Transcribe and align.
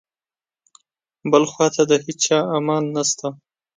بل 1.31 1.43
خواته 1.51 1.83
د 1.91 1.93
هیچا 2.05 2.37
امان 2.57 2.83
نشته. 2.95 3.27